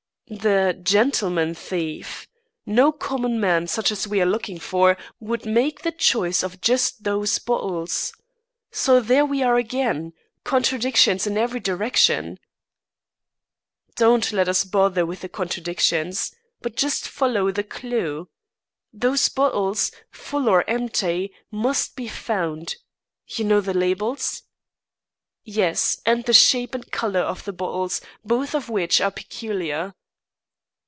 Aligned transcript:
"The 0.33 0.79
gentleman 0.81 1.53
thief! 1.53 2.25
No 2.65 2.93
common 2.93 3.37
man 3.41 3.67
such 3.67 3.91
as 3.91 4.07
we 4.07 4.21
are 4.21 4.25
looking 4.25 4.59
for, 4.61 4.95
would 5.19 5.45
make 5.45 5.81
choice 5.97 6.41
of 6.41 6.61
just 6.61 7.03
those 7.03 7.37
bottles. 7.37 8.13
So 8.71 9.01
there 9.01 9.25
we 9.25 9.43
are 9.43 9.57
again! 9.57 10.13
Contradictions 10.45 11.27
in 11.27 11.37
every 11.37 11.59
direction." 11.59 12.39
"Don't 13.97 14.31
let 14.31 14.47
us 14.47 14.63
bother 14.63 15.05
with 15.05 15.19
the 15.19 15.27
contradictions, 15.27 16.33
but 16.61 16.77
just 16.77 17.09
follow 17.09 17.51
the 17.51 17.65
clew. 17.65 18.29
Those 18.93 19.27
bottles, 19.27 19.91
full 20.11 20.47
or 20.47 20.63
empty, 20.69 21.33
must 21.51 21.97
be 21.97 22.07
found. 22.07 22.77
You 23.27 23.43
know 23.43 23.59
the 23.59 23.73
labels?" 23.73 24.43
"Yes, 25.43 25.99
and 26.05 26.23
the 26.23 26.31
shape 26.31 26.73
and 26.73 26.89
colour 26.89 27.19
of 27.19 27.43
the 27.43 27.51
bottles, 27.51 27.99
both 28.23 28.55
of 28.55 28.69
which 28.69 29.01
are 29.01 29.11
peculiar." 29.11 29.93